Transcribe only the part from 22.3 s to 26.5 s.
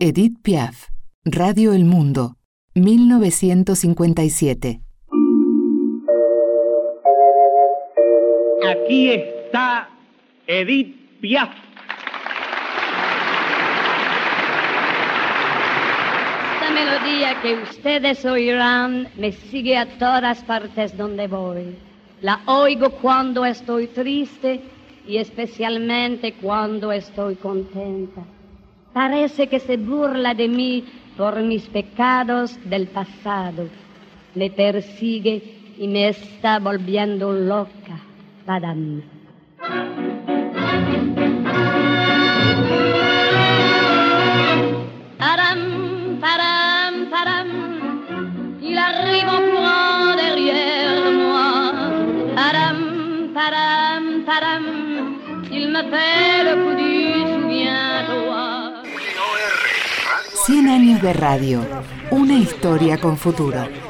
oigo cuando estoy triste y especialmente